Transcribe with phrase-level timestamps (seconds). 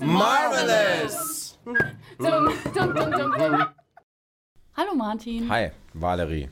[0.00, 1.58] Marvelous!
[4.76, 5.48] Hallo Martin.
[5.48, 6.48] Hi, Valerie.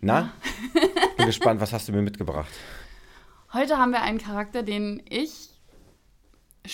[0.00, 0.32] Na,
[1.18, 2.52] bin gespannt, was hast du mir mitgebracht?
[3.52, 5.59] Heute haben wir einen Charakter, den ich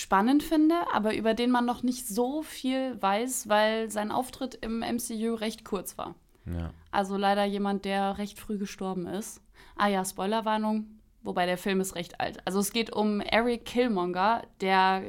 [0.00, 4.80] spannend finde, aber über den man noch nicht so viel weiß, weil sein Auftritt im
[4.80, 6.14] MCU recht kurz war.
[6.46, 6.70] Ja.
[6.90, 9.40] Also leider jemand, der recht früh gestorben ist.
[9.76, 10.86] Ah ja, Spoilerwarnung,
[11.22, 12.38] wobei der Film ist recht alt.
[12.46, 15.02] Also es geht um Eric Killmonger, der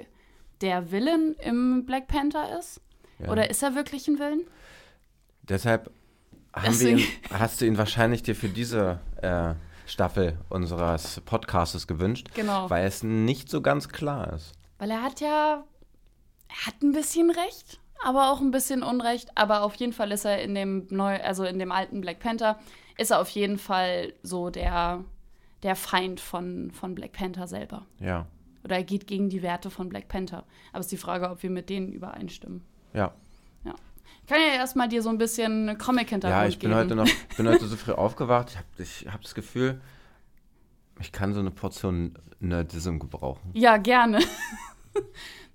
[0.62, 2.82] der Villain im Black Panther ist.
[3.20, 3.30] Ja.
[3.30, 4.42] Oder ist er wirklich ein Villain?
[5.44, 5.92] Deshalb
[6.82, 9.54] ihn, hast du ihn wahrscheinlich dir für diese äh,
[9.86, 12.70] Staffel unseres Podcastes gewünscht, Genau.
[12.70, 14.54] weil es nicht so ganz klar ist.
[14.80, 15.64] Weil er hat ja,
[16.50, 19.30] er hat ein bisschen Recht, aber auch ein bisschen Unrecht.
[19.36, 22.60] Aber auf jeden Fall ist er in dem neu, also in dem alten Black Panther,
[22.98, 25.04] ist er auf jeden Fall so der,
[25.64, 27.86] der Feind von, von Black Panther selber.
[28.00, 28.26] Ja,
[28.64, 30.44] Oder er geht gegen die Werte von Black Panther.
[30.72, 32.64] Aber es ist die Frage, ob wir mit denen übereinstimmen.
[32.94, 33.14] ja.
[33.64, 33.74] Ja.
[34.22, 36.82] Ich kann ja erstmal dir so ein bisschen Comic-Hintergrund Ja, ich bin geben.
[36.82, 38.50] heute noch, bin heute so früh aufgewacht.
[38.52, 39.82] Ich habe ich hab das Gefühl,
[41.00, 43.52] ich kann so eine Portion Nerdism gebrauchen.
[43.54, 44.20] Ja, gerne.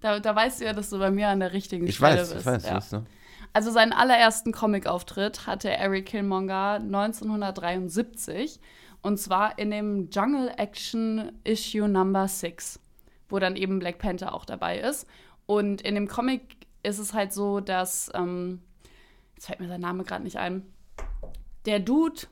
[0.03, 2.29] Da, da weißt du ja, dass du bei mir an der richtigen Ich Stelle weiß,
[2.35, 2.41] bist.
[2.41, 2.75] ich weiß, ja.
[2.77, 3.05] weißt du?
[3.55, 6.81] Also seinen allerersten Comic-Auftritt hatte Eric Killmonger
[7.57, 8.61] 1973
[9.03, 12.79] und zwar in dem Jungle Action Issue Number 6,
[13.29, 15.07] wo dann eben Black Panther auch dabei ist.
[15.47, 18.61] Und in dem Comic ist es halt so, dass, ähm,
[19.35, 20.63] jetzt fällt mir sein Name gerade nicht ein,
[21.67, 22.23] der Dude,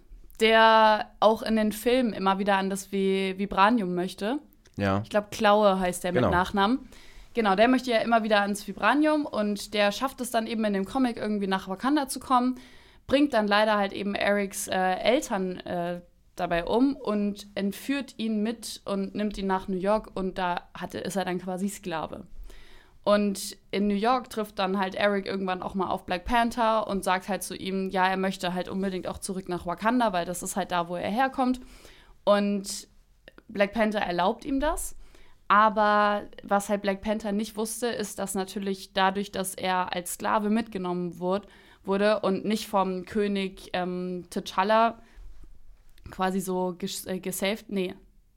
[0.41, 4.39] der auch in den Filmen immer wieder an das Vi Vibranium möchte,
[4.77, 5.01] Ja.
[5.03, 6.29] ich glaube, Klaue heißt der Genau.
[6.29, 6.89] mit Nachnamen.
[7.35, 10.73] Genau, der möchte ja immer wieder ans Vibranium und der schafft es dann eben in
[10.73, 12.59] dem Comic irgendwie nach Wakanda zu kommen,
[13.07, 16.01] bringt dann leider halt eben Erics äh, Eltern äh,
[16.35, 20.99] dabei um und entführt ihn mit und nimmt ihn nach New York und da hatte,
[20.99, 22.27] ist er dann quasi Sklave.
[23.03, 27.03] Und in New York trifft dann halt Eric irgendwann auch mal auf Black Panther und
[27.03, 30.43] sagt halt zu ihm, ja, er möchte halt unbedingt auch zurück nach Wakanda, weil das
[30.43, 31.61] ist halt da, wo er herkommt.
[32.25, 32.89] Und
[33.49, 34.97] Black Panther erlaubt ihm das.
[35.51, 40.49] Aber was halt Black Panther nicht wusste, ist, dass natürlich dadurch, dass er als Sklave
[40.49, 41.49] mitgenommen wurde,
[41.83, 44.99] wurde und nicht vom König ähm, T'Challa
[46.13, 47.97] quasi so ges äh, gesaved, nee,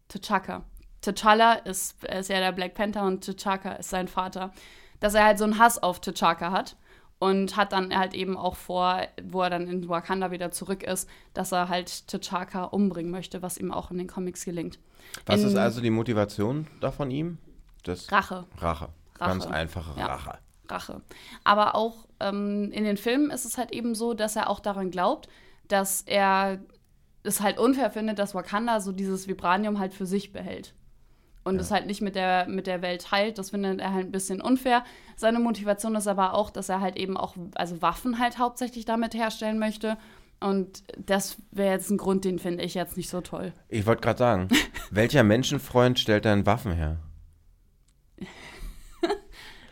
[0.10, 0.64] T'Chaka.
[1.04, 4.52] T'Challa ist, ist ja der Black Panther und T'Chaka ist sein Vater.
[5.00, 6.78] Dass er halt so einen Hass auf T'Chaka hat
[7.24, 11.08] und hat dann halt eben auch vor, wo er dann in Wakanda wieder zurück ist,
[11.34, 14.78] dass er halt T'Chaka umbringen möchte, was ihm auch in den Comics gelingt.
[15.26, 17.38] Was In- ist also die Motivation da von ihm?
[17.84, 18.46] Das Rache.
[18.58, 18.90] Rache.
[19.20, 19.30] Rache.
[19.32, 20.08] Ganz einfache Ja.
[20.08, 20.38] Rache.
[20.70, 21.02] Rache.
[21.44, 24.92] Aber auch ähm, in den Filmen ist es halt eben so, dass er auch daran
[24.92, 25.28] glaubt,
[25.68, 26.60] dass er
[27.24, 30.74] es halt unfair findet, dass Wakanda so dieses Vibranium halt für sich behält.
[31.44, 33.38] Und es halt nicht mit der, mit der Welt teilt.
[33.38, 34.84] Das findet er halt ein bisschen unfair.
[35.18, 39.14] Seine Motivation ist aber auch, dass er halt eben auch, also Waffen halt hauptsächlich damit
[39.14, 39.98] herstellen möchte.
[40.40, 43.54] Und das wäre jetzt ein Grund, den finde ich jetzt nicht so toll.
[43.70, 44.48] Ich wollte gerade sagen,
[44.92, 46.98] welcher Menschenfreund stellt denn Waffen her?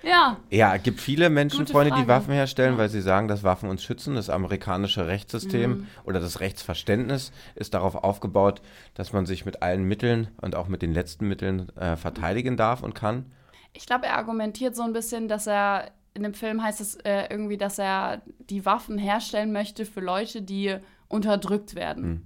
[0.03, 2.07] Ja, Ja, es gibt viele Menschenfreunde, die.
[2.07, 2.77] Waffen herstellen, Ja.
[2.79, 4.15] weil sie sagen, dass Waffen uns schützen.
[4.15, 5.87] Das amerikanische Rechtssystem Mhm.
[6.05, 8.61] oder das Rechtsverständnis ist darauf aufgebaut,
[8.95, 12.81] dass man sich mit allen Mitteln und auch mit den letzten Mitteln äh, verteidigen darf
[12.83, 13.25] und kann.
[13.73, 17.27] Ich glaube, er argumentiert so ein bisschen, dass er in dem Film heißt es äh,
[17.29, 20.75] irgendwie, dass er die Waffen herstellen möchte für Leute, die
[21.07, 22.03] unterdrückt werden.
[22.03, 22.21] Hm.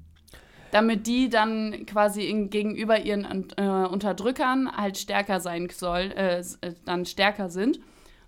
[0.71, 3.23] Damit die dann quasi in, gegenüber ihren
[3.57, 7.79] äh, Unterdrückern halt stärker sein soll, äh, äh, dann stärker sind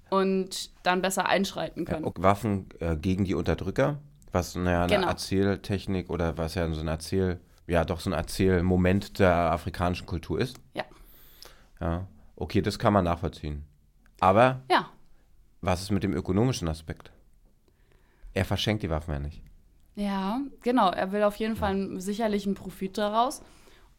[0.10, 2.06] und dann besser einschreiten Ja, können.
[2.06, 4.00] und Waffen äh, gegen die Unterdrücker,
[4.32, 5.08] was naja, eine Genau.
[5.08, 10.40] Erzähltechnik oder was ja so ein Erzähl, ja doch so ein Erzählmoment der afrikanischen Kultur
[10.40, 10.58] ist.
[10.74, 10.86] Ja.
[11.82, 13.64] Ja, okay, das kann man nachvollziehen.
[14.22, 14.90] Aber Ja,
[15.62, 17.12] was ist mit dem ökonomischen Aspekt?
[18.34, 19.42] Er verschenkt die Waffen ja nicht.
[19.98, 20.90] Ja, genau.
[20.92, 23.42] Er will auf jeden Fall einen- sicherlich einen Profit daraus.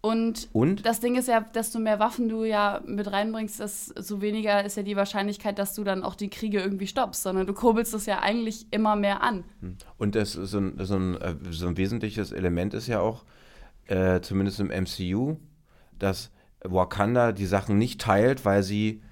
[0.01, 0.87] Und Und?
[0.87, 4.85] Das Ding ist ja, desto mehr Waffen du ja mit reinbringst, desto weniger ist ja
[4.85, 8.21] die Wahrscheinlichkeit, dass du dann auch die Kriege irgendwie stoppst, sondern du kurbelst es ja
[8.21, 9.43] eigentlich immer mehr an.
[9.99, 13.25] Und das ist so ein, so ein, äh, so ein wesentliches Element ist ja auch,
[13.89, 15.37] äh, zumindest im MCU,
[15.99, 16.31] dass
[16.63, 19.03] Wakanda die Sachen nicht teilt, weil sie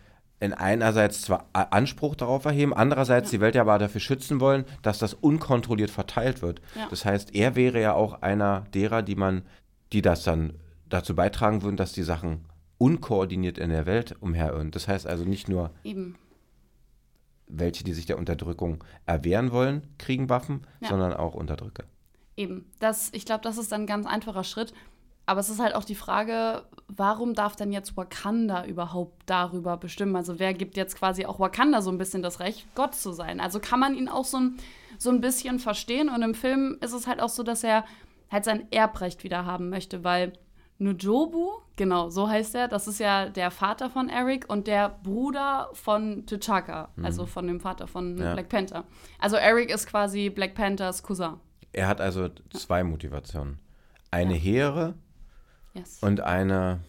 [0.47, 4.99] in einerseits zwar Anspruch darauf erheben, andererseits die Welt ja aber dafür schützen wollen, dass
[4.99, 6.61] das unkontrolliert verteilt wird.
[6.75, 6.87] Ja.
[6.89, 9.43] Das heißt, er wäre ja auch einer derer, die man,
[9.93, 10.55] die das dann
[10.89, 12.45] dazu beitragen würden, dass die Sachen
[12.79, 14.71] unkoordiniert in der Welt umherirren.
[14.71, 16.17] Das heißt also nicht nur Eben.
[17.49, 20.89] welche, die sich der Unterdrückung erwehren wollen, kriegen Waffen, Ja.
[20.89, 21.85] sondern auch Unterdrücker.
[22.37, 22.67] Eben.
[22.81, 24.75] Das, ich glaube, das ist ein ganz einfacher Schritt.
[25.27, 30.15] Aber es ist halt auch die Frage, warum darf denn jetzt Wakanda überhaupt darüber bestimmen?
[30.15, 33.41] Also wer gibt jetzt quasi auch Wakanda so ein bisschen das Recht, Gott zu sein?
[33.41, 34.57] Also kann man ihn auch so ein,
[34.99, 36.09] so ein bisschen verstehen.
[36.09, 37.85] Und im Film ist es halt auch so, dass er
[38.31, 40.33] halt sein Erbrecht wieder haben möchte, weil
[40.79, 45.71] Nujobu, genau, so heißt er, das ist ja der Vater von Eric und der Bruder
[45.73, 48.35] von T'Chaka, also von dem Vater von Ja.
[48.35, 48.85] Black Panther.
[49.19, 51.41] Also Eric ist quasi Black Panthers Cousin.
[51.73, 53.59] Er hat also zwei Motivationen.
[54.11, 54.95] Eine hehre
[55.77, 55.99] Yes.
[56.01, 56.81] und eine,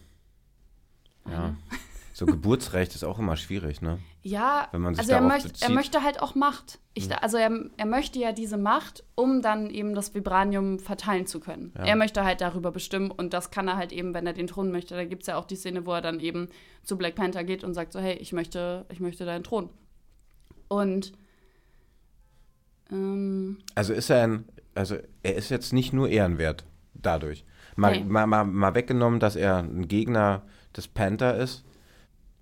[1.30, 1.54] ja,
[2.12, 3.98] so Geburtsrecht ist auch immer schwierig, ne?
[4.22, 5.68] Ja, Wenn man sich also er, darauf möcht, er.
[5.68, 5.74] Hm.
[5.74, 6.80] möchte halt auch Macht.
[6.92, 11.38] Ich, Also er, er möchte ja diese Macht, um dann eben das Vibranium verteilen zu
[11.38, 11.72] können.
[11.78, 11.84] Ja.
[11.84, 14.72] Er möchte halt darüber bestimmen und das kann er halt eben, wenn er den Thron
[14.72, 14.96] möchte.
[14.96, 16.48] Da gibt es ja auch die Szene, wo er dann eben
[16.82, 19.70] zu Black Panther geht und sagt so, hey, ich möchte, ich möchte deinen Thron.
[20.66, 21.12] Und
[22.90, 24.44] ähm, Also ist er ein,
[24.74, 26.64] also er ist jetzt nicht nur ehrenwert
[26.94, 27.44] dadurch.
[27.78, 28.04] Mal, Nee.
[28.04, 30.42] mal, mal, mal weggenommen, dass er ein Gegner
[30.76, 31.64] des Panther ist.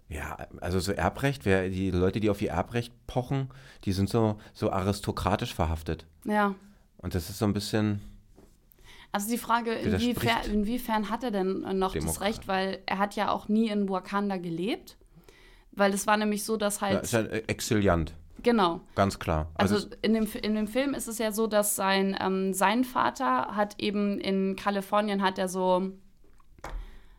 [0.09, 3.49] Ja, also so Erbrecht, wer, die Leute, die auf ihr Erbrecht pochen,
[3.85, 6.07] die sind so, so aristokratisch verhaftet.
[6.25, 6.55] ja,
[6.99, 8.01] Und das ist so ein bisschen,
[9.13, 12.29] Also die Frage, inwiefern, Widerspricht inwiefern hat er denn äh, noch das Demokrat.
[12.29, 14.97] Recht, weil er hat ja auch nie in Wakanda gelebt.
[15.73, 18.15] Weil es war nämlich so, dass ja, halt, ist ein Exiliant,
[18.47, 19.51] genau, ganz klar.
[19.55, 23.57] Also in dem, in dem Film ist es ja so, dass sein, ähm, sein Vater
[23.57, 25.91] hat eben in Kalifornien hat er so,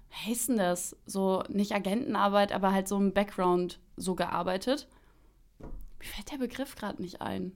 [0.10, 0.96] wie heißt denn das?
[1.06, 4.88] So, nicht Agentenarbeit, aber halt so im Background so gearbeitet.
[5.60, 7.52] Mir fällt der Begriff gerade nicht ein.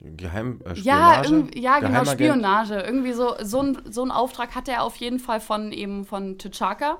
[0.00, 1.22] Geheim, äh, Ja,
[1.54, 2.04] ja, genau?
[2.04, 2.74] Spionage.
[2.74, 6.38] Irgendwie so, so, ein, so einen Auftrag hat er auf jeden Fall von eben von
[6.38, 6.96] T'Chaka.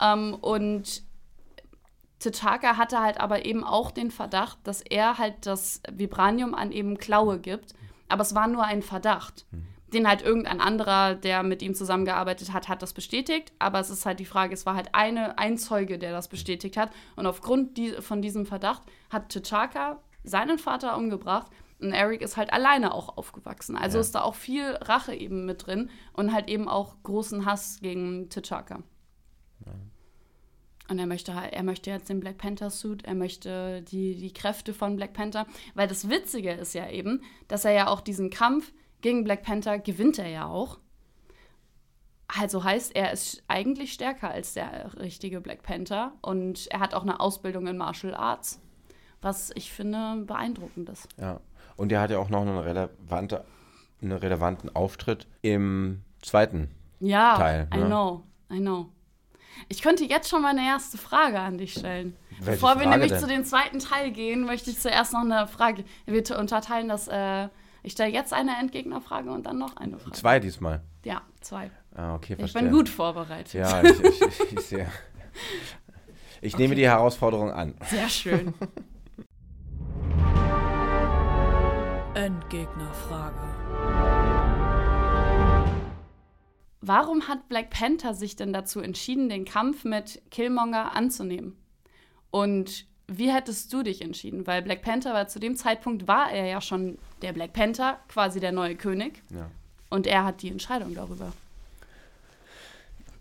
[0.00, 1.02] Ähm, und
[2.30, 6.98] T'Chaka hatte halt aber eben auch den Verdacht, dass er halt das Vibranium an eben
[6.98, 7.74] Klaue gibt.
[8.08, 9.46] Aber es war nur ein Verdacht.
[9.92, 13.52] Den halt irgendein anderer, der mit ihm zusammengearbeitet hat, hat das bestätigt.
[13.58, 16.76] Aber es ist halt die Frage, es war halt eine, ein Zeuge, der das bestätigt
[16.76, 16.90] hat.
[17.16, 21.46] Und aufgrund die, von diesem Verdacht hat T'Chaka seinen Vater umgebracht.
[21.80, 23.76] Und Eric ist halt alleine auch aufgewachsen.
[23.76, 24.00] Also Ja.
[24.00, 28.28] ist da auch viel Rache eben mit drin und halt eben auch großen Hass gegen
[28.30, 28.82] T'Chaka.
[30.88, 34.32] Und er möchte halt, er möchte jetzt den Black Panther Suit, er möchte die, die
[34.34, 35.46] Kräfte von Black Panther.
[35.74, 39.78] Weil das Witzige ist ja eben, dass er ja auch diesen Kampf gegen Black Panther
[39.78, 40.78] gewinnt er ja auch.
[42.26, 47.02] Also heißt, er ist eigentlich stärker als der richtige Black Panther und er hat auch
[47.02, 48.60] eine Ausbildung in Martial Arts,
[49.20, 51.08] was ich finde beeindruckend ist.
[51.18, 51.40] Ja.
[51.76, 53.44] Und er hat ja auch noch einen, relevante,
[54.00, 56.70] einen relevanten Auftritt im zweiten.
[57.00, 57.86] Ja, Teil, I ne?
[57.86, 58.88] know, I know.
[59.68, 62.16] Ich könnte jetzt schon meine erste Frage an dich stellen.
[62.40, 63.20] Welche Bevor wir Frage nämlich denn?
[63.20, 65.84] zu dem zweiten Teil gehen, möchte ich zuerst noch eine Frage.
[66.06, 67.08] Wir unterteilen das.
[67.08, 67.48] Äh,
[67.82, 70.12] ich stelle jetzt eine Entgegnerfrage und dann noch eine Frage.
[70.16, 70.82] Zwei diesmal.
[71.04, 71.70] Ja, zwei.
[71.94, 72.62] Ah, okay, Ich verstehe.
[72.62, 73.52] bin gut vorbereitet.
[73.52, 74.90] Ja, ich, ich, ich, ich sehe.
[76.40, 77.74] Ich nehme die Herausforderung an.
[77.86, 78.54] Sehr schön.
[82.14, 84.13] Endgegnerfrage.
[86.86, 91.56] Warum hat Black Panther sich denn dazu entschieden, den Kampf mit Killmonger anzunehmen?
[92.30, 94.46] Und wie hättest du dich entschieden?
[94.46, 98.40] Weil Black Panther war zu dem Zeitpunkt war er ja schon der Black Panther, quasi
[98.40, 99.22] der neue König.
[99.30, 99.50] Ja.
[99.90, 101.32] Und er hat die Entscheidung darüber.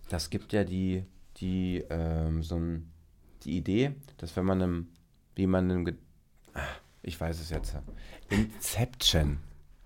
[0.10, 1.04] Das gibt ja die,
[1.38, 2.92] die, ähm, so ein,
[3.44, 4.88] die Idee, dass wenn man einem,
[5.36, 5.96] wie man einem, Ge-
[6.54, 6.62] Ah,
[7.02, 7.76] ich weiß es jetzt,
[8.30, 9.40] Inception.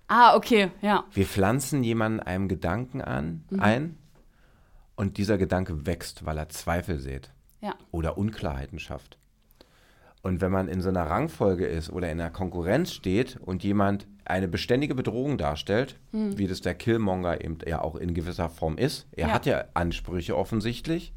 [0.08, 1.04] Ah, okay, ja.
[1.12, 3.96] Wir pflanzen jemanden einem Gedanken an, ein
[4.96, 7.74] und dieser Gedanke wächst, weil er Zweifel sät Ja.
[7.90, 9.18] oder Unklarheiten schafft.
[10.22, 14.06] Und wenn man in so einer Rangfolge ist oder in einer Konkurrenz steht und jemand
[14.24, 19.06] eine beständige Bedrohung darstellt, wie das der Killmonger eben ja auch in gewisser Form ist,
[19.12, 19.34] er Ja.
[19.34, 21.12] hat ja Ansprüche offensichtlich,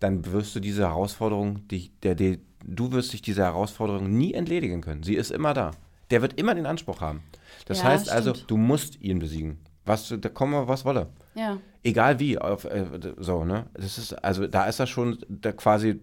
[0.00, 4.80] dann wirst du diese Herausforderung, die, der, der, du wirst dich dieser Herausforderung nie entledigen
[4.80, 5.02] können.
[5.02, 5.70] Sie ist immer da.
[6.10, 7.22] Der wird immer den Anspruch haben.
[7.66, 8.50] Das Ja, heißt also, stimmt.
[8.50, 9.58] du musst ihn besiegen.
[9.86, 11.08] Was, da kommen was wolle.
[11.34, 11.58] Ja.
[11.82, 12.86] Egal wie, auf, äh,
[13.18, 13.66] so, ne?
[13.74, 16.00] Das ist, also da ist er schon da quasi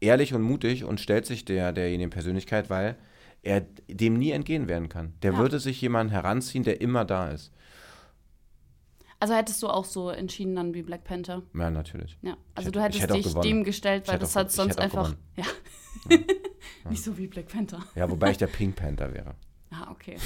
[0.00, 2.96] ehrlich und mutig und stellt sich der, derjenigen Persönlichkeit, weil
[3.42, 5.14] er dem nie entgehen werden kann.
[5.22, 5.38] Der Ja.
[5.38, 7.52] würde sich jemanden heranziehen, der immer da ist.
[9.18, 11.42] Also hättest du auch so entschieden dann wie Black Panther.
[11.54, 12.18] Ja, natürlich.
[12.22, 12.36] Ja.
[12.54, 15.14] Also hätte- du hättest hätte dich dem gestellt, weil das auch- hat sonst einfach.
[15.36, 15.44] Ja.
[16.90, 17.82] Nicht so wie Black Panther.
[17.94, 19.34] Ja, wobei ich der Pink Panther wäre.
[19.70, 20.16] Ah, okay.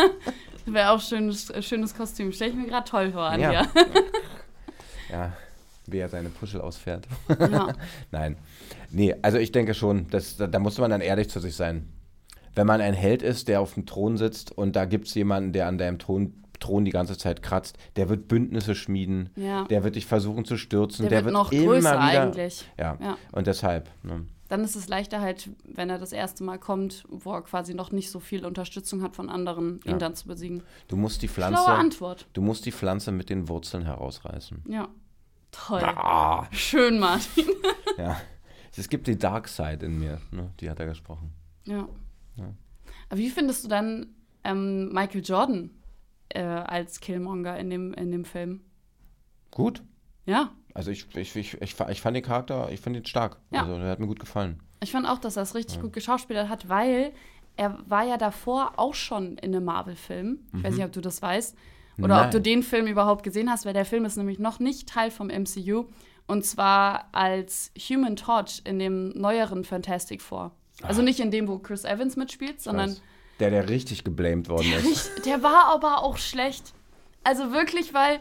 [0.66, 2.32] Wäre auch schönes, äh, schönes Kostüm.
[2.32, 3.50] Stell ich mir gerade toll vor an Ja.
[3.64, 3.68] dir.
[5.10, 5.32] Ja,
[5.86, 7.08] wie er seine Puschel ausfährt.
[7.40, 7.74] Ja.
[8.12, 8.36] Nein.
[8.90, 11.88] Nee, also ich denke schon, dass, da, da muss man dann ehrlich zu sich sein.
[12.54, 15.52] wenn man ein Held ist, der auf dem Thron sitzt und da gibt es jemanden,
[15.52, 19.64] der an deinem Thron, Thron die ganze Zeit kratzt, der wird Bündnisse schmieden, Ja.
[19.64, 22.00] der wird dich versuchen zu stürzen, Der der, wird wird noch immer größer wieder.
[22.22, 22.68] eigentlich.
[22.78, 22.96] Ja.
[23.00, 23.16] Ja.
[23.32, 23.88] und deshalb.
[24.04, 24.26] Ne?
[24.50, 27.92] Dann ist es leichter halt, wenn er das erste Mal kommt, wo er quasi noch
[27.92, 29.96] nicht so viel Unterstützung hat von anderen, ihn Ja.
[29.96, 30.62] dann zu besiegen.
[30.88, 32.26] Du musst die Schlaue Pflanze, Antwort.
[32.32, 34.64] du musst die Pflanze mit den Wurzeln herausreißen.
[34.68, 34.88] Ja.
[35.52, 35.80] Toll.
[35.84, 37.46] Ah, Schön, Martin.
[37.96, 38.20] ja.
[38.76, 40.50] Es gibt die Dark Side in mir, ne?
[40.60, 41.32] die hat er gesprochen.
[41.64, 41.88] Ja.
[42.36, 42.52] Ja.
[43.08, 44.06] Aber wie findest du dann
[44.44, 45.70] ähm, Michael Jordan
[46.30, 48.62] äh, als Killmonger in dem, in dem Film?
[49.52, 49.82] Gut.
[50.26, 50.50] Ja.
[50.74, 53.38] Also ich, ich, ich, ich, ich fand den Charakter, ich finde ihn stark.
[53.50, 53.62] Ja.
[53.62, 54.60] Also der hat mir gut gefallen.
[54.82, 57.12] Ich fand auch, dass er es richtig gut geschauspielert hat, weil
[57.56, 60.38] er war ja davor auch schon in einem Marvel-Film.
[60.54, 61.54] Ich weiß nicht, ob du das weißt.
[61.98, 62.30] Oder ob Nein.
[62.30, 65.26] du den Film überhaupt gesehen hast, weil der Film ist nämlich noch nicht Teil vom
[65.26, 65.84] MCU.
[66.26, 70.52] Und zwar als Human Torch in dem neueren Fantastic Four.
[70.82, 72.96] Also nicht in dem, wo Chris Evans mitspielt, sondern.
[73.38, 75.26] Der, der richtig geblamed worden ist.
[75.26, 76.72] der war aber auch schlecht.
[77.24, 78.20] Also wirklich, weil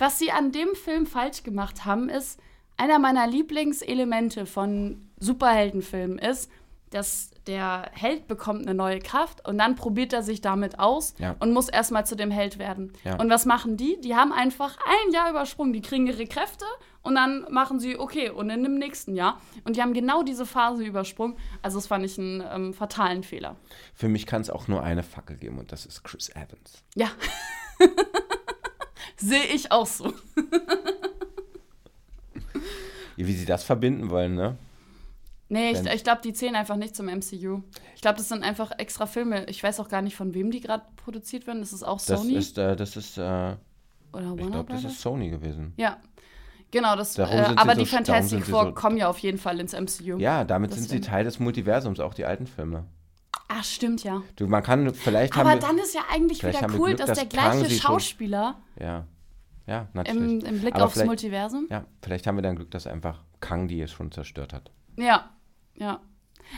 [0.00, 2.40] was sie an dem Film falsch gemacht haben, ist,
[2.76, 6.50] einer meiner Lieblingselemente von Superheldenfilmen ist,
[6.90, 11.36] dass der Held bekommt eine neue Kraft und dann probiert er sich damit aus Ja.
[11.38, 12.92] und muss erstmal zu dem Held werden.
[13.04, 13.16] Ja.
[13.16, 14.00] Und was machen die?
[14.00, 15.72] Die haben einfach ein Jahr übersprungen.
[15.72, 16.64] Die kriegen ihre Kräfte
[17.02, 19.40] und dann machen sie, okay, und in dem nächsten Jahr.
[19.64, 21.36] Und die haben genau diese Phase übersprungen.
[21.62, 23.56] Also das fand ich einen ähm, fatalen Fehler.
[23.94, 26.82] Für mich kann es auch nur eine Fackel geben und das ist Chris Evans.
[26.96, 27.08] Ja.
[29.16, 30.12] Sehe ich auch so.
[33.16, 34.56] Wie sie das verbinden wollen, ne?
[35.48, 37.62] Nee, ich, ich glaube, die zählen einfach nicht zum MCU.
[37.96, 39.44] Ich glaube, das sind einfach extra Filme.
[39.46, 41.60] Ich weiß auch gar nicht, von wem die gerade produziert werden.
[41.60, 43.56] Das ist auch Das Sony ist, äh, das ist, äh, oder
[44.12, 45.74] ich Warner glaube, das ist Sony gewesen.
[45.76, 45.98] Ja.
[46.70, 47.22] Genau, das, äh,
[47.56, 50.18] aber so- die Fantastic Four so- kommen ja auf jeden Fall ins MCU.
[50.18, 51.04] Ja, damit sind sie Deswegen.
[51.04, 52.84] Teil des Multiversums, auch die alten Filme.
[53.52, 54.22] Ah, stimmt ja.
[54.36, 57.08] Du, man kann, vielleicht Aber haben wir, dann ist ja eigentlich wieder cool, Glück, dass
[57.08, 59.06] dass der Kang gleiche schon- Schauspieler ja,
[59.66, 60.44] ja, natürlich.
[60.44, 61.66] im, im Blick Aber aufs Multiversum.
[61.68, 64.70] Ja, vielleicht haben wir dann Glück, dass einfach Kang die es schon zerstört hat.
[64.96, 65.30] Ja,
[65.74, 66.00] ja.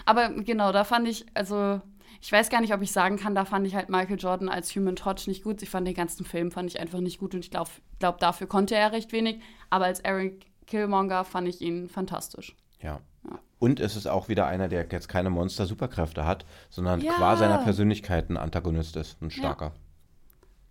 [0.04, 1.80] Aber genau, da fand ich, also
[2.20, 4.74] ich weiß gar nicht, ob ich sagen kann, da fand ich halt Michael Jordan als
[4.76, 5.62] Human Torch nicht gut.
[5.62, 7.70] Ich fand den ganzen Film fand ich einfach nicht gut und ich glaube,
[8.00, 9.40] glaub, dafür konnte er recht wenig.
[9.70, 12.54] Aber als Eric Killmonger fand ich ihn fantastisch.
[12.82, 13.00] Ja.
[13.24, 13.38] Ja.
[13.58, 17.12] Und es ist auch wieder einer, der jetzt keine Monster-Superkräfte hat, sondern Ja.
[17.14, 19.72] qua seiner Persönlichkeit ein Antagonist ist, ein starker.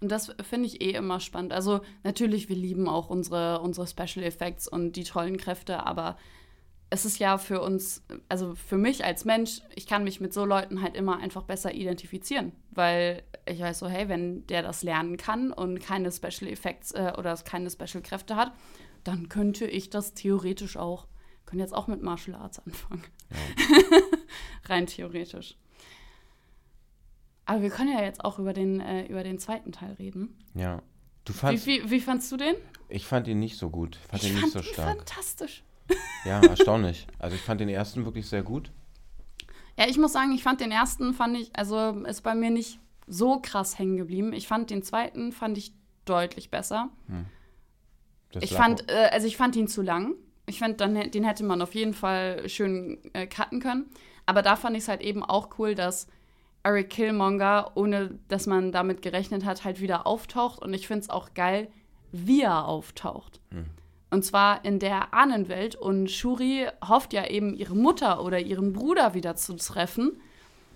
[0.01, 1.53] Und das finde ich eh immer spannend.
[1.53, 6.17] Also natürlich, wir lieben auch unsere, unsere Special Effects und die tollen Kräfte, aber
[6.89, 10.43] es ist ja für uns, also für mich als Mensch, ich kann mich mit so
[10.43, 15.15] Leuten halt immer einfach besser identifizieren, weil ich weiß so, hey, wenn der das lernen
[15.15, 18.51] kann und keine Special Effects äh, oder keine Special Kräfte hat,
[19.05, 21.07] dann könnte ich das theoretisch auch.
[21.51, 23.03] Können jetzt auch mit Martial Arts anfangen.
[24.65, 25.55] Rein theoretisch.
[27.45, 30.37] Aber wir können ja jetzt auch über den, äh, über den zweiten Teil reden.
[30.53, 30.81] Ja.
[31.25, 32.55] Du Wie, fandst, wie, wie fandst du den?
[32.87, 33.97] ich fand ihn nicht so gut.
[34.01, 34.97] Ich fand ich ihn fand nicht so ihn stark.
[34.97, 35.63] fantastisch.
[36.23, 37.05] Ja, erstaunlich.
[37.19, 38.71] Also ich fand den ersten wirklich sehr gut.
[39.77, 42.79] Ja, ich muss sagen, ich fand den ersten, fand ich, also ist bei mir nicht
[43.07, 44.31] so krass hängen geblieben.
[44.31, 45.73] Ich fand den zweiten, fand ich
[46.05, 46.89] deutlich besser.
[48.31, 50.15] Das ich fand, äh, also ich fand ihn zu lang.
[50.51, 53.85] Ich hä- den hätte man auf jeden Fall schön äh, cutten können.
[54.25, 56.07] Aber da fand ich es halt eben auch cool, dass
[56.63, 60.61] Eric Killmonger, ohne dass man damit gerechnet hat, halt wieder auftaucht.
[60.61, 61.69] Und ich finde es auch geil,
[62.11, 63.39] wie er auftaucht.
[64.11, 65.75] Und zwar in der Ahnenwelt.
[65.75, 70.19] Und Shuri hofft ja eben, ihre Mutter oder ihren Bruder wieder zu treffen,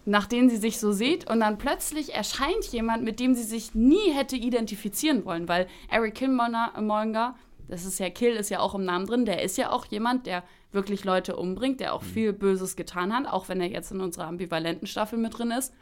[0.05, 1.29] nachdem sie sich so sieht.
[1.29, 5.47] Und dann plötzlich erscheint jemand, mit dem sie sich nie hätte identifizieren wollen.
[5.47, 7.33] Weil Eric Killmonger,
[7.67, 10.25] das ist ja Kill, ist ja auch im Namen drin, der ist ja auch jemand,
[10.25, 14.01] der wirklich Leute umbringt, der auch viel Böses getan hat, auch wenn er jetzt in
[14.01, 15.73] unserer ambivalenten Staffel mit drin ist.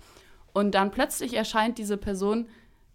[0.53, 2.47] Und dann plötzlich erscheint diese Person,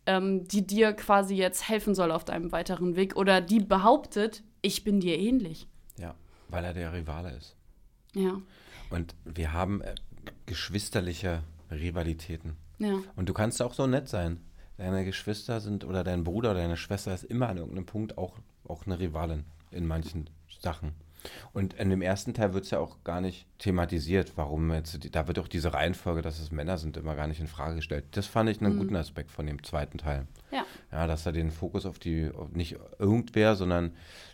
[0.06, 4.84] ähm, die dir quasi jetzt helfen soll auf deinem weiteren Weg oder die behauptet, ich
[4.84, 5.66] bin dir ähnlich.
[5.98, 6.14] Ja,
[6.48, 7.56] weil er der Rivale ist.
[8.14, 8.40] Ja,
[8.90, 9.94] Und wir haben äh,
[10.46, 12.56] geschwisterliche Rivalitäten.
[12.78, 12.98] ja.
[13.16, 14.40] Und du kannst auch so nett sein.
[14.76, 18.38] Deine Geschwister sind oder dein Bruder oder deine Schwester ist immer an irgendeinem Punkt auch,
[18.68, 20.28] auch eine Rivalin in manchen
[20.60, 20.92] Sachen.
[21.52, 25.26] Und in dem ersten Teil wird es ja auch gar nicht thematisiert, warum jetzt, da
[25.26, 28.04] wird auch diese Reihenfolge, dass es Männer sind, immer gar nicht in Frage gestellt.
[28.12, 30.28] Das fand ich einen guten Aspekt von dem zweiten Teil.
[30.52, 30.64] Ja.
[30.92, 33.92] Ja, dass er den Fokus auf die, auf nicht irgendwer, sondern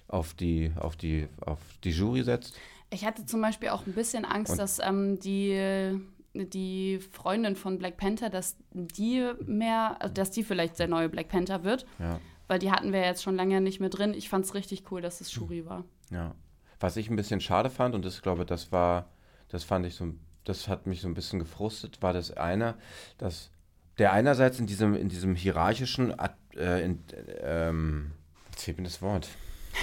[0.08, 2.54] auf die, auf die, auf die Jury setzt.
[2.90, 5.98] Ich hatte zum Beispiel auch ein bisschen Angst, Und- dass ähm, die,
[6.34, 11.28] die Freundin von Black Panther, dass die mehr, also dass die vielleicht der neue Black
[11.28, 11.86] Panther wird.
[11.98, 12.20] Ja.
[12.46, 14.14] Weil die hatten wir jetzt schon lange nicht mehr drin.
[14.14, 15.84] Ich fand es richtig cool, dass es Shuri war.
[16.10, 16.34] Ja.
[16.80, 19.08] Was ich ein bisschen schade fand, und das glaube, das war,
[19.48, 20.12] das fand ich so,
[20.44, 22.74] das hat mich so ein bisschen gefrustet, war das eine,
[23.16, 23.50] dass
[23.98, 26.14] der einerseits in diesem, in diesem hierarchischen,
[26.56, 27.02] äh, in,
[27.40, 28.10] ähm,
[28.50, 29.28] jetzt das Wort,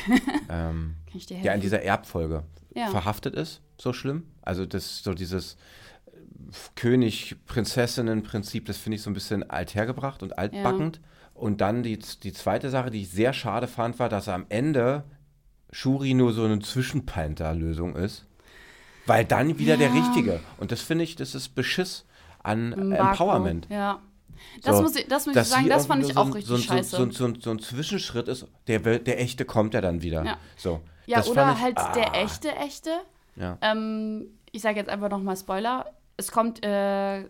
[0.50, 1.56] ähm, Kann ich dir ja, helfen?
[1.56, 2.44] in dieser Erbfolge
[2.75, 2.88] Ja.
[2.88, 4.27] verhaftet ist, so schlimm.
[4.41, 5.56] Also das so dieses
[6.06, 6.12] äh,
[6.75, 11.00] König-Prinzessinnen-Prinzip, das finde ich so ein bisschen althergebracht und altbackend.
[11.41, 15.03] Und dann die, die zweite Sache, die ich sehr schade fand, war, dass am Ende
[15.71, 18.25] Shuri nur so eine Zwischenpanther-Lösung ist.
[19.07, 19.93] Weil dann wieder der Ja.
[19.95, 20.39] Richtige.
[20.57, 22.05] Und das finde ich, das ist Beschiss
[22.43, 22.93] an Baku.
[23.10, 23.67] Empowerment.
[23.69, 24.00] Ja.
[24.63, 26.48] Das So, muss ich, das muss ich sagen, das fand ich so auch ein- richtig
[26.50, 26.95] so, ein- scheiße.
[26.98, 30.24] So, ein- so, ein- so Zwischenschritt ist, der, der echte kommt ja dann wieder.
[30.24, 30.38] Ja.
[30.57, 32.91] So, ja, oder ich- halt ah, der echte, echte.
[33.36, 33.57] Ja.
[33.62, 35.86] Ähm, ich sage jetzt einfach nochmal Spoiler.
[36.17, 37.25] Es kommt, äh,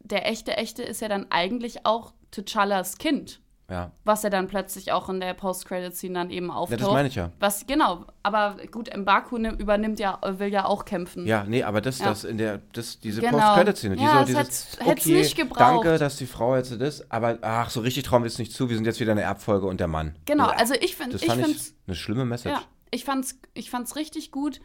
[0.00, 3.90] der echte, echte ist ja dann eigentlich auch T'Challas Kind, Ja.
[4.04, 6.80] was ja dann plötzlich auch in der Post-Credit-Scene dann eben ja, auftaucht.
[6.80, 7.30] das meine ich ja.
[7.40, 11.26] Was, genau, aber gut, Mbaku nimm- übernimmt ja, will ja auch kämpfen.
[11.26, 12.06] Ja, nee, aber das, Ja.
[12.06, 13.38] das in der, das, diese Genau.
[13.38, 15.60] Post-Credit-Szene, die Ja, so das dieses, hätt's okay, nicht gebraucht.
[15.60, 18.68] danke, dass die Frau jetzt das, aber ach, so richtig trauen wir es nicht zu,
[18.68, 20.16] wir sind jetzt wieder eine Erbfolge und der Mann.
[20.24, 22.54] Genau, Ja, also ich finde, das ich fand finde ich eine schlimme Message.
[22.54, 24.60] Ja, ich fand's, ich fand's richtig gut.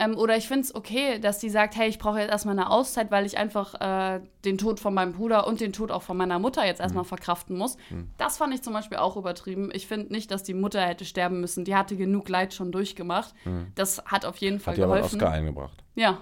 [0.00, 3.10] Ähm, oder ich find's okay, dass die sagt, hey, ich brauche jetzt erstmal eine Auszeit,
[3.10, 6.38] weil ich einfach äh, den Tod von meinem Bruder und den Tod auch von meiner
[6.38, 7.08] Mutter jetzt erstmal Mhm.
[7.08, 7.76] verkraften muss.
[8.16, 9.70] Das fand ich zum Beispiel auch übertrieben.
[9.72, 11.64] Ich finde nicht, dass die Mutter hätte sterben müssen.
[11.64, 13.34] Die hatte genug Leid schon durchgemacht.
[13.74, 14.76] Das hat auf jeden Fall Mhm.
[14.76, 15.16] Hat dir aber einen geholfen.
[15.20, 15.84] Oscar eingebracht.
[15.96, 16.18] Ja.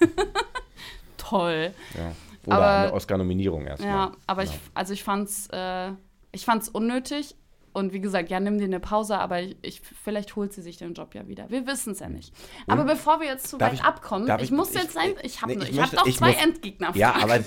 [1.16, 1.72] Toll.
[1.96, 2.12] Ja.
[2.46, 3.88] Oder Aber- eine Oscar-Nominierung erstmal.
[3.90, 4.58] Ja, aber ich, Ja.
[4.74, 5.92] also ich fand's, äh,
[6.32, 7.36] ich fand's unnötig.
[7.72, 10.76] Und wie gesagt, ja, nimm dir eine Pause, aber ich, ich, vielleicht holt sie sich
[10.76, 11.48] den Job ja wieder.
[11.50, 12.34] Wir wissen es ja nicht.
[12.66, 15.56] Aber bevor wir jetzt zu weit ich- abkommen, ich, ich- muss jetzt sein, ich habe
[15.56, 16.94] nee, hab noch zwei muss- Endgegner.
[16.94, 17.38] Ja, aber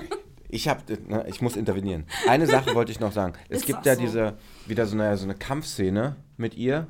[0.48, 2.06] ich habe, ne, ich muss intervenieren.
[2.28, 3.34] Eine Sache wollte ich noch sagen.
[3.50, 4.00] Es Ist gibt ja so?
[4.00, 6.86] diese, wieder so eine, so eine Kampfszene mit ihr,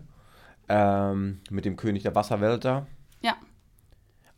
[0.68, 2.86] ähm, mit dem König der Wasserwelt da.
[3.22, 3.36] Ja,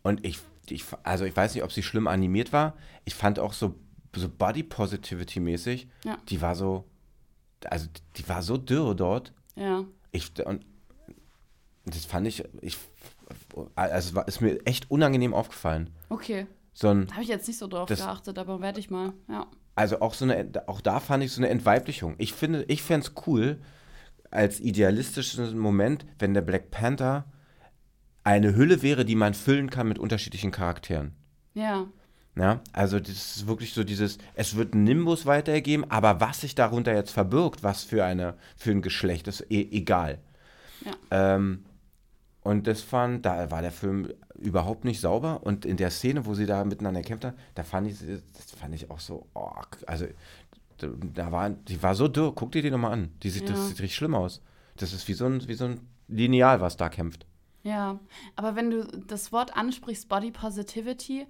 [0.02, 2.74] Und ich, ich, also ich weiß nicht, ob sie schlimm animiert war.
[3.04, 3.74] Ich fand auch so,
[4.14, 6.16] so Body Positivity mäßig, Ja.
[6.28, 6.84] die war so,
[7.64, 7.86] also
[8.16, 9.32] die war so dürr dort.
[9.56, 9.84] ja.
[10.12, 10.64] Ich, und
[11.84, 12.78] das fand ich, ich,
[13.74, 15.90] also ist mir echt unangenehm aufgefallen.
[16.08, 16.46] Okay.
[16.72, 19.12] So habe ich jetzt nicht so drauf Das- geachtet, aber werde ich mal.
[19.28, 19.46] Ja.
[19.74, 22.14] also auch so eine, auch da fand ich so eine Entweiblichung.
[22.18, 23.60] Ich finde, ich fände es cool,
[24.30, 27.26] als idealistischen Moment, wenn der Black Panther
[28.24, 31.14] eine Hülle wäre, die man füllen kann mit unterschiedlichen Charakteren.
[31.54, 31.86] Ja.
[32.38, 36.54] Ja, also das ist wirklich so dieses, es wird einen Nimbus weitergegeben, aber was sich
[36.54, 40.18] darunter jetzt verbirgt, was für eine, für ein Geschlecht, ist eh, egal.
[40.84, 40.92] Ja.
[41.36, 41.64] Ähm,
[42.42, 46.34] und das fand, da war der Film überhaupt nicht sauber und in der Szene, wo
[46.34, 49.50] sie da miteinander kämpft haben, da fand ich, das fand ich auch so, oh,
[49.86, 50.04] also
[50.78, 53.54] da war, die war so dürr, guck dir die nochmal an, die sieht, Ja.
[53.54, 54.42] das sieht richtig schlimm aus.
[54.76, 57.24] Das ist wie so ein, wie so ein Lineal, was da kämpft.
[57.62, 57.98] Ja,
[58.36, 61.26] aber wenn du das Wort ansprichst, Body Positivity,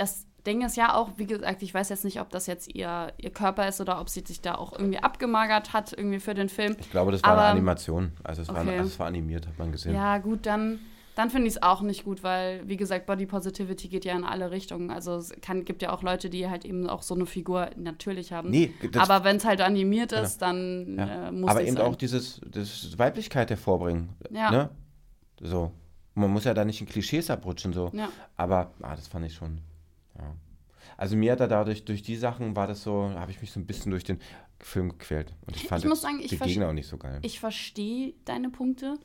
[0.00, 3.12] das Ding ist ja auch, wie gesagt, ich weiß jetzt nicht, ob das jetzt ihr,
[3.18, 6.48] ihr Körper ist oder ob sie sich da auch irgendwie abgemagert hat, irgendwie für den
[6.48, 6.76] Film.
[6.80, 8.78] Ich glaube, das war eine Aber- Animation, also es, war, Okay.
[8.78, 9.94] also es war animiert, hat man gesehen.
[9.94, 10.78] Ja, gut, dann,
[11.14, 14.24] dann finde ich es auch nicht gut, weil, wie gesagt, Body Positivity geht ja in
[14.24, 14.90] alle Richtungen.
[14.90, 18.32] Also es kann, gibt ja auch Leute, die halt eben auch so eine Figur natürlich
[18.32, 18.48] haben.
[18.48, 21.28] Nee, aber wenn es halt animiert ist, dann Ja.
[21.28, 21.84] äh, muss Aber eben sein.
[21.86, 24.08] auch dieses das Weiblichkeit hervorbringen.
[24.30, 24.50] Ja.
[24.50, 24.70] Ne?
[25.42, 25.70] So.
[26.14, 27.90] Man muss ja da nicht in Klischees abrutschen, so.
[27.92, 28.08] Ja.
[28.38, 29.60] Aber, ah, das fand ich schon.
[31.00, 33.58] Also mir hat er dadurch, durch die Sachen war das so, habe ich mich so
[33.58, 34.20] ein bisschen durch den
[34.58, 35.32] Film gequält.
[35.46, 37.20] Und ich fand Ich muss sagen, ich die Gegner auch nicht so geil.
[37.22, 38.98] ich verstehe deine Punkte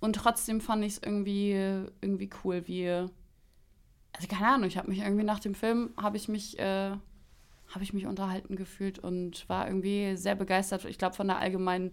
[0.00, 1.52] und trotzdem fand ich es irgendwie,
[2.00, 2.88] irgendwie cool, wie.
[2.88, 7.82] Also keine Ahnung, ich habe mich irgendwie nach dem Film, habe ich mich, äh, habe
[7.82, 10.86] ich mich unterhalten gefühlt und war irgendwie sehr begeistert.
[10.86, 11.92] Ich glaube von der allgemeinen,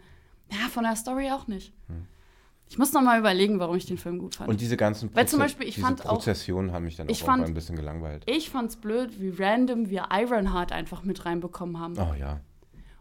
[0.49, 1.73] ja, von der Story auch nicht.
[2.69, 4.49] Ich muss noch mal überlegen, warum ich den Film gut fand.
[4.49, 7.09] Und diese ganzen Weil zum Proze- Beispiel, ich diese fand auch- Prozessionen haben mich dann
[7.09, 8.23] auch fand- ein bisschen gelangweilt.
[8.25, 11.95] ich fand's blöd, wie random wir Ironheart einfach mit reinbekommen haben.
[11.97, 12.41] Oh ja.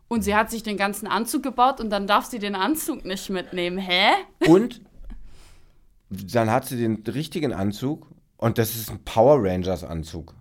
[0.09, 3.29] Und sie hat sich den ganzen Anzug gebaut und dann darf sie den Anzug nicht
[3.29, 3.79] mitnehmen.
[3.79, 4.11] Hä?
[4.47, 4.83] Und
[6.11, 10.35] dann hat sie den richtigen Anzug und das ist ein Power Rangers Anzug.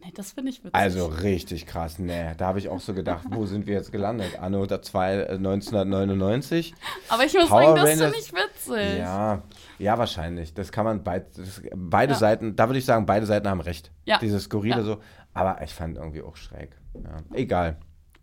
[0.00, 0.74] Nee, das finde ich witzig.
[0.74, 2.32] Also richtig krass, nee.
[2.36, 4.38] Da habe ich auch so gedacht, wo sind wir jetzt gelandet?
[4.40, 6.74] Anno 2, äh, 1999?
[7.08, 8.98] Aber ich muss Power sagen, das finde ich witzig.
[8.98, 9.42] Ja,
[9.78, 10.54] ja, wahrscheinlich.
[10.54, 12.18] Das kann man beid, das, beide Ja.
[12.18, 13.90] Seiten, da würde ich sagen, beide Seiten haben recht.
[14.04, 14.18] Ja.
[14.18, 14.82] Dieses Skurrile Ja.
[14.82, 14.98] so.
[15.34, 16.76] Aber ich fand irgendwie auch schräg.
[16.94, 17.16] Ja.
[17.32, 17.76] Egal.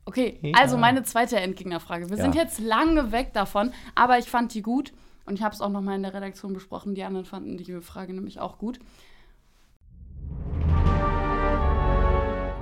[0.06, 0.58] Okay, Ja.
[0.60, 2.10] also meine zweite Endgegnerfrage.
[2.10, 2.24] Wir Ja.
[2.24, 4.92] sind jetzt lange weg davon, aber ich fand die gut
[5.26, 6.96] und ich habe es auch noch mal in der Redaktion besprochen.
[6.96, 8.80] Die anderen fanden die Frage nämlich auch gut.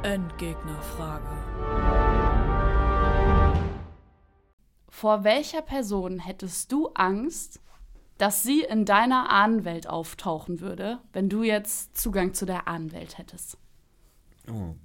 [0.08, 1.26] Endgegnerfrage.
[4.88, 7.60] Vor welcher Person hättest du Angst,
[8.18, 13.58] dass sie in deiner Ahnenwelt auftauchen würde, wenn du jetzt Zugang zu der Ahnenwelt hättest?
[14.50, 14.76] Oh.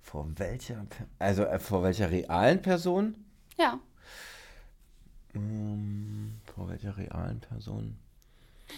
[0.00, 0.86] Vor welcher,
[1.18, 3.16] also äh, vor welcher realen Person?
[3.58, 3.80] Ja.
[5.34, 7.98] Ähm, vor welcher realen Person?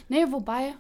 [0.09, 0.77] Nee, wobei.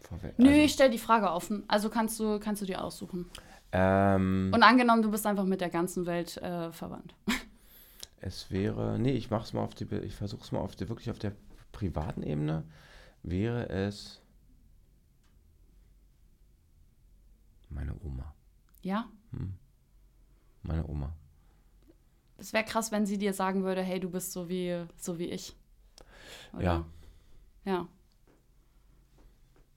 [0.00, 1.64] Vor wel Nö, also, ich stell die Frage offen.
[1.68, 3.28] Also kannst du, kannst du dir aussuchen.
[3.72, 7.14] ähm, Und angenommen, du bist einfach mit der ganzen Welt äh, verwandt.
[8.20, 11.18] es wäre, nee, ich mach's mal auf die, ich versuch's mal auf die, wirklich auf
[11.18, 11.32] der
[11.72, 12.64] privaten Ebene.
[13.22, 14.22] Wäre es
[17.68, 18.34] meine Oma.
[18.82, 19.08] Ja?
[20.62, 21.12] Meine Oma.
[22.38, 25.30] Es wäre krass, wenn sie dir sagen würde, hey, du bist so wie, so wie
[25.30, 25.56] ich.
[26.52, 26.62] Oder?
[26.62, 26.86] Ja.
[27.64, 27.88] Ja.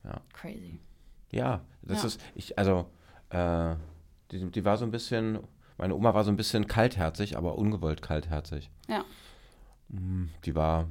[0.09, 0.21] Ja.
[0.33, 0.79] Crazy.
[1.31, 2.07] Ja, das Ja.
[2.07, 2.89] ist, ich, also,
[3.29, 3.75] äh,
[4.31, 5.39] die, die war so ein bisschen,
[5.77, 8.69] meine Oma war so ein bisschen kaltherzig, aber ungewollt kaltherzig.
[8.87, 9.03] Ja.
[9.89, 10.87] Mm, Die war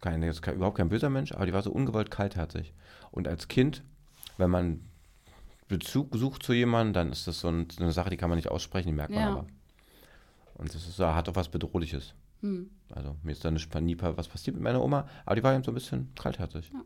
[0.00, 2.72] keine, jetzt kein, überhaupt kein böser Mensch, aber die war so ungewollt kaltherzig.
[3.10, 3.82] Und als Kind,
[4.38, 4.80] wenn man
[5.68, 8.50] Bezug sucht zu jemandem, dann ist das so, ein, eine Sache, die kann man nicht
[8.50, 9.30] aussprechen, die merkt man Ja.
[9.30, 9.46] aber.
[10.54, 12.14] Und das ist, hat auch was Bedrohliches.
[12.42, 12.70] Hm.
[12.94, 15.64] Also mir ist da nicht, nie was passiert mit meiner Oma, aber die war eben
[15.64, 16.70] so ein bisschen kaltherzig.
[16.72, 16.82] Ja,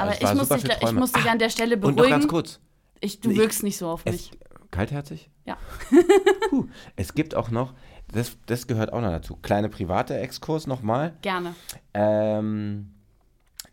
[0.00, 1.90] Aber es ich war muss, super dich, ich muss dich an der Stelle Und noch
[1.92, 2.10] beruhigen.
[2.10, 2.60] ganz kurz.
[3.00, 4.30] Ich, du Ich- wirkst nicht so auf Es, mich.
[4.70, 5.28] kaltherzig?
[5.44, 5.58] Ja.
[6.50, 7.74] Puh, es gibt auch noch,
[8.12, 11.16] das, das gehört auch noch dazu, kleine private Exkurs nochmal.
[11.22, 11.54] Gerne.
[11.94, 12.92] Ähm,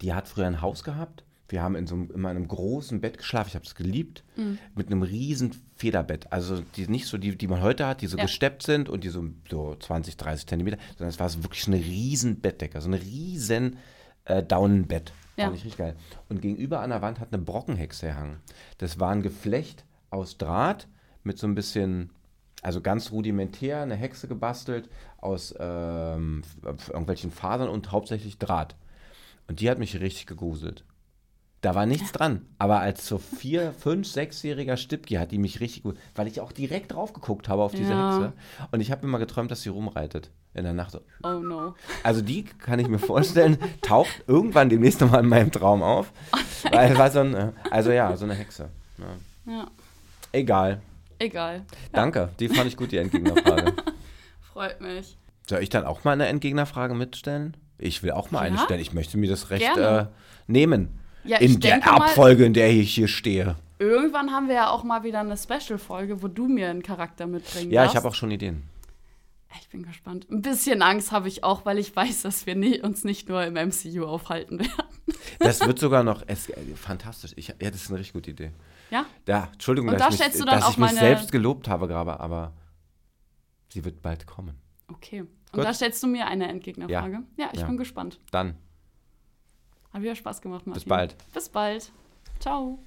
[0.02, 1.24] die hat früher ein Haus gehabt.
[1.50, 3.50] Wir haben in so einem, in einem großen Bett geschlafen.
[3.50, 4.24] Ich habe es geliebt.
[4.36, 4.60] Mhm.
[4.76, 6.32] Mit einem riesen Federbett.
[6.32, 8.24] Also die nicht so die, die man heute hat, die so Ja.
[8.24, 11.78] gesteppt sind und die so, so 20, 30 Zentimeter, sondern es war so wirklich eine
[11.78, 12.80] riesen Bettdecke.
[12.82, 13.78] So ein riesen
[14.26, 15.12] äh, Daunenbett.
[15.40, 15.46] Ja.
[15.46, 15.96] Fand ich richtig geil.
[16.28, 18.42] Und gegenüber an der Wand hat eine Brockenhexe gehangen.
[18.78, 20.88] Das war ein Geflecht aus Draht
[21.24, 22.12] mit so ein bisschen,
[22.62, 28.76] also ganz rudimentär, eine Hexe gebastelt aus ähm, irgendwelchen Fasern und hauptsächlich Draht.
[29.48, 30.84] Und die hat mich richtig gegruselt.
[31.62, 32.46] Da war nichts dran.
[32.58, 36.54] Aber als so vier, fünf, sechsjähriger Stipki hat die mich richtig gut, weil ich auch
[36.54, 38.14] direkt drauf geguckt habe auf diese Ja.
[38.14, 38.34] Hexe.
[38.72, 40.98] Und ich habe mir mal geträumt, dass sie rumreitet in der Nacht.
[41.24, 41.76] Oh no.
[42.04, 46.14] Also die kann ich mir vorstellen, taucht irgendwann demnächst nochmal in meinem Traum auf.
[46.72, 48.70] Weil es war so ein, äh, also ja, so eine Hexe.
[48.98, 49.52] Ja.
[49.54, 49.68] Ja.
[50.32, 50.82] Egal.
[51.20, 51.66] Egal.
[51.92, 53.74] Danke, die fand ich gut, die Entgegnerfrage.
[54.54, 55.18] Freut mich.
[55.48, 57.58] Soll ich dann auch mal eine Entgegnerfrage mitstellen?
[57.78, 58.64] Ich will auch mal eine Ja?
[58.64, 58.80] stellen.
[58.80, 60.06] Ich möchte mir das Recht äh,
[60.48, 60.99] nehmen.
[61.24, 63.56] Ja, ich in der denke mal- Abfolge, in der ich hier stehe.
[63.80, 67.72] Irgendwann haben wir ja auch mal wieder eine Special-Folge, wo du mir einen Charakter mitbringen
[67.72, 67.96] Ja, ich darfst.
[67.98, 68.64] habe auch schon Ideen.
[69.62, 70.28] Ich bin gespannt.
[70.30, 73.44] Ein bisschen Angst habe ich auch, weil ich weiß, dass wir nie, uns nicht nur
[73.46, 74.72] im MCU aufhalten werden.
[75.40, 77.32] Das wird sogar noch es, äh, fantastisch.
[77.36, 78.52] Ich, ja, das ist eine richtig gute Idee.
[78.92, 79.06] Ja?
[79.28, 81.32] Ja, Entschuldigung, Und dass, da ich, stellst mich, du dann dass auch ich mich selbst
[81.32, 82.54] gelobt habe gerade, aber
[83.72, 84.56] sie wird bald kommen.
[84.88, 85.22] Okay.
[85.22, 85.64] Und Gut.
[85.64, 87.22] da stellst du mir eine Entgegnerfrage.
[87.38, 87.66] Ja, ich Ja.
[87.68, 88.20] bin gespannt.
[88.32, 88.56] Dann,
[89.94, 90.74] Hat wieder Spaß gemacht, Martin.
[90.74, 91.16] bis bald.
[91.34, 91.92] Bis bald.
[92.40, 92.80] Ciao.